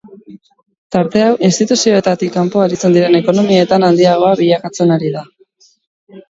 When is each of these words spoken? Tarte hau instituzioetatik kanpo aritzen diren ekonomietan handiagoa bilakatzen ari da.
Tarte 0.95 1.19
hau 1.25 1.33
instituzioetatik 1.49 2.33
kanpo 2.37 2.63
aritzen 2.63 2.97
diren 2.97 3.19
ekonomietan 3.21 3.87
handiagoa 3.91 4.33
bilakatzen 4.41 4.97
ari 4.99 5.13
da. 5.19 5.25